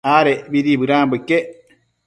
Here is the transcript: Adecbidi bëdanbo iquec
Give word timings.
Adecbidi 0.15 0.73
bëdanbo 0.81 1.13
iquec 1.19 1.45